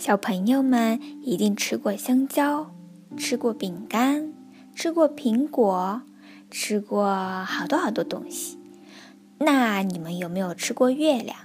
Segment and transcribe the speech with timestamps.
[0.00, 2.70] 小朋友们一定吃过香蕉，
[3.18, 4.32] 吃过饼干，
[4.74, 6.00] 吃过苹果，
[6.50, 8.58] 吃过好多好多东西。
[9.40, 11.36] 那你们有没有吃过月亮？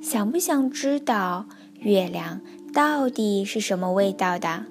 [0.00, 1.46] 想不想知道
[1.80, 2.40] 月亮
[2.72, 4.66] 到底是什么味道的？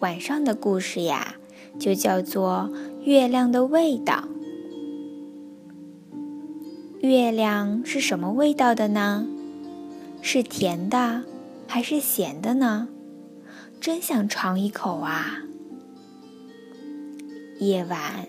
[0.00, 1.36] 晚上的故事呀，
[1.78, 2.68] 就叫做
[3.02, 4.28] 《月亮的味道》。
[7.00, 9.26] 月亮是什么味道的呢？
[10.30, 11.22] 是甜的
[11.66, 12.88] 还是咸的呢？
[13.80, 15.38] 真想尝一口啊！
[17.58, 18.26] 夜晚，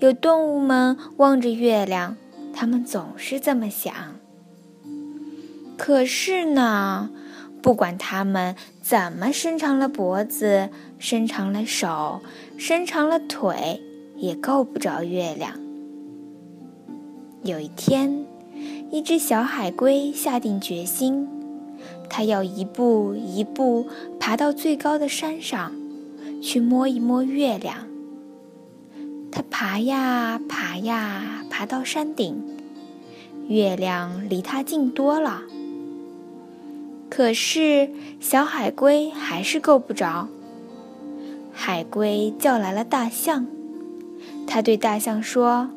[0.00, 2.16] 有动物们望着月亮，
[2.52, 3.94] 它们总是这么想。
[5.78, 7.10] 可是呢，
[7.62, 12.22] 不管它们怎么伸长了脖子、伸长了手、
[12.58, 13.80] 伸长了腿，
[14.16, 15.52] 也够不着月亮。
[17.44, 18.26] 有一天，
[18.90, 21.28] 一只小海龟下定决心，
[22.08, 23.86] 它要一步一步
[24.18, 25.72] 爬到最高的山上，
[26.42, 27.86] 去摸一摸月亮。
[29.30, 32.42] 它爬呀爬呀，爬到山顶，
[33.48, 35.42] 月亮离它近多了。
[37.08, 40.28] 可是小海龟还是够不着。
[41.52, 43.46] 海龟叫来了大象，
[44.46, 45.70] 它对大象说。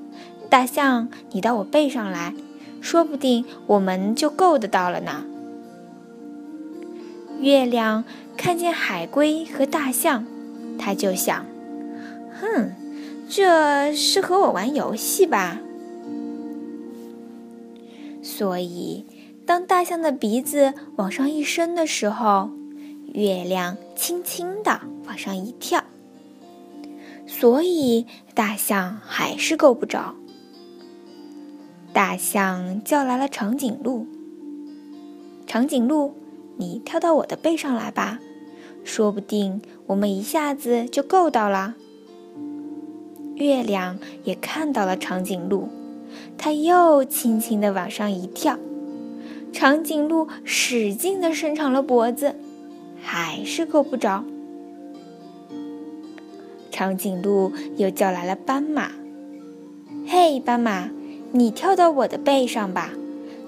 [0.50, 2.34] 大象，你到我背上来，
[2.82, 5.26] 说不定我们就够得到了呢。
[7.40, 8.04] 月亮
[8.36, 10.26] 看见海龟和大象，
[10.78, 11.46] 他就想：
[12.40, 12.72] 哼，
[13.30, 15.60] 这是和我玩游戏吧？
[18.22, 19.06] 所以，
[19.46, 22.52] 当大象的鼻子往上一伸的时候，
[23.14, 25.84] 月亮轻轻地往上一跳。
[27.26, 30.16] 所以，大象还是够不着。
[31.94, 34.06] 大象叫来了长颈鹿。
[35.48, 36.14] 长颈鹿，
[36.60, 38.20] 你跳到我的背上来吧，
[38.84, 41.76] 说不定我们一下子就够到了。
[43.36, 45.70] 月亮也看到了长颈鹿，
[46.38, 48.60] 它又轻轻地往上一跳。
[49.54, 52.36] 长颈鹿使劲地伸长了脖子，
[53.02, 54.26] 还是够不着。
[56.70, 58.92] 长颈鹿又叫来了斑马。
[60.06, 60.90] 嘿，斑马！
[61.32, 62.92] 你跳到我的背上吧，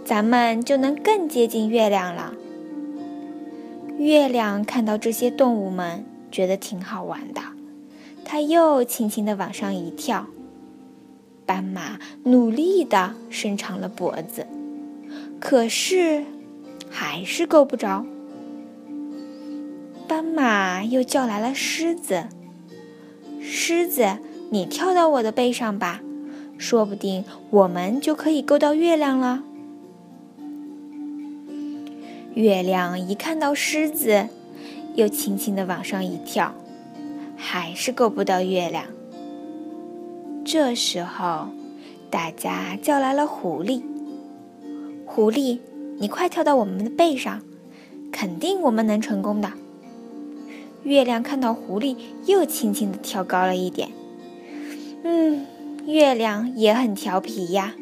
[0.06, 2.36] 咱们就能更接近月亮了。
[4.02, 7.42] 月亮看到这些动物们，觉得挺好玩的，
[8.26, 10.26] 它又轻轻地往上一跳。
[11.46, 14.48] 斑马努力地伸长了脖子，
[15.40, 16.26] 可是
[16.90, 18.04] 还是够不着。
[20.08, 22.24] 斑马又叫来了狮子，
[23.40, 24.18] 狮子，
[24.50, 26.02] 你跳到我的背上吧。
[26.58, 29.44] 说不定我们就可以够到月亮了。
[32.34, 34.28] 月亮一看到狮子，
[34.96, 36.54] 又轻轻地往上一跳，
[37.36, 38.86] 还是够不到月亮。
[40.46, 41.50] 这时候，
[42.10, 43.82] 大家叫来了狐狸。
[45.06, 45.60] 狐狸，
[46.00, 47.42] 你快跳到我们的背上，
[48.12, 49.52] 肯定我们能成功的。
[50.84, 53.90] 月亮看到狐狸又轻轻地跳高了一点，
[55.04, 55.46] 嗯。
[55.88, 57.74] 月亮也很调皮呀，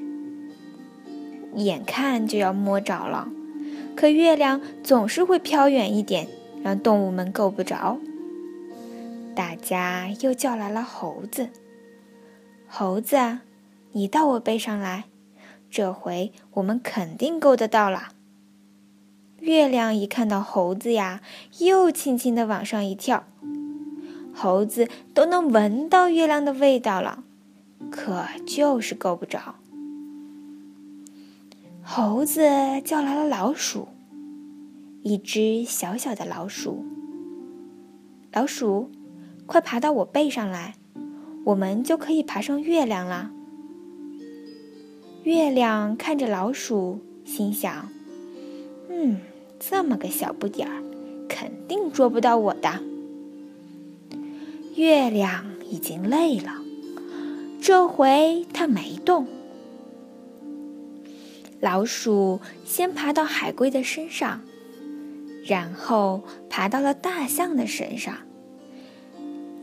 [1.56, 3.28] 眼看就要摸着了，
[4.00, 6.30] 可月亮总是会飘远一点，
[6.64, 7.98] 让动物们够不着。
[9.36, 11.50] 大家又叫来了猴子，
[12.66, 13.40] 猴子，
[13.92, 15.04] 你到我背上来，
[15.70, 18.14] 这回我们肯定够得到了。
[19.42, 21.20] 月亮一看到猴子呀，
[21.58, 23.26] 又轻轻地往上一跳，
[24.34, 27.26] 猴子都能闻到月亮的味道了。
[27.92, 29.56] 可就是够不着。
[31.92, 32.44] 猴子
[32.86, 33.88] 叫来了老鼠，
[35.02, 36.86] 一只小小的老鼠。
[38.32, 38.92] 老鼠，
[39.48, 40.76] 快爬到我背上来，
[41.46, 43.32] 我们就可以爬上月亮了。
[45.24, 47.90] 月亮看着老鼠，心想
[48.88, 49.18] ：“嗯，
[49.60, 50.84] 这么个小不点儿，
[51.28, 52.84] 肯定捉不到我的。”
[54.78, 56.54] 月亮已经累了。
[57.60, 59.26] 这回它没动。
[61.60, 64.42] 老鼠先爬到海龟的身上，
[65.46, 68.18] 然后爬到了大象的身上，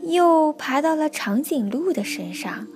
[0.03, 2.67] 又爬到了长颈鹿的身上、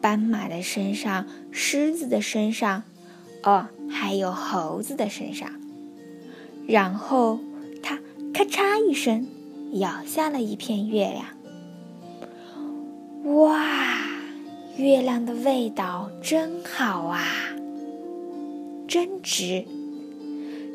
[0.00, 2.84] 斑马的身上、狮子的身上，
[3.42, 5.50] 哦，还有猴子的身上。
[6.66, 7.40] 然后
[7.82, 7.98] 它
[8.32, 9.26] 咔嚓一声
[9.72, 11.26] 咬下了一片月亮。
[13.36, 13.98] 哇！
[14.76, 17.22] 月亮的味道真好啊，
[18.90, 19.66] 真值！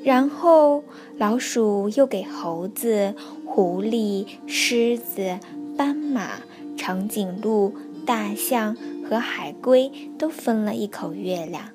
[0.01, 0.85] 然后
[1.17, 3.13] 老鼠又给猴子、
[3.45, 5.37] 狐狸、狮子、
[5.77, 6.39] 斑马、
[6.77, 7.73] 长颈鹿、
[8.05, 11.71] 大象和海龟都分了一口月亮。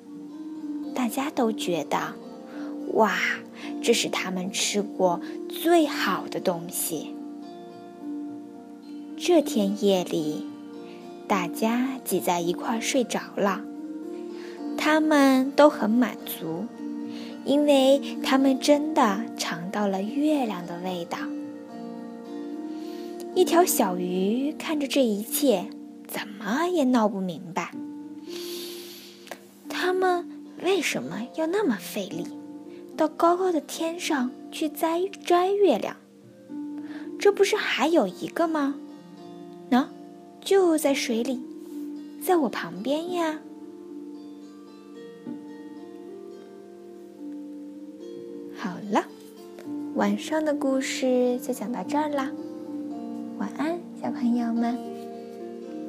[0.95, 2.15] 大家都觉得，
[2.93, 3.13] 哇，
[3.83, 7.13] 这是他们吃过最好的东西。
[9.15, 10.47] 这天夜里，
[11.27, 13.61] 大家挤在一块睡着了，
[14.83, 16.65] 他们都很满足。
[17.43, 21.17] 因为他们真的尝到了月亮的味道。
[23.33, 25.65] 一条小鱼看着这一切，
[26.07, 27.71] 怎么也闹不明白，
[29.69, 30.29] 他们
[30.63, 32.27] 为什么要那么费力，
[32.95, 35.95] 到高高的天上去摘摘月亮？
[37.19, 38.75] 这不是还有一个吗？
[39.71, 39.85] 喏，
[40.41, 41.39] 就在水里，
[42.23, 43.39] 在我旁边呀。
[48.61, 49.03] 好了
[49.95, 52.29] 晚上的故事就讲到这儿啦，
[53.39, 54.90] 晚安，小朋友们。